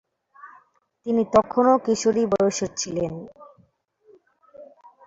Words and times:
তিনি 1.05 1.23
তখনও 1.35 1.75
কিশোরী 1.85 2.23
বয়সের 2.33 2.71
ছিলেন। 2.75 3.13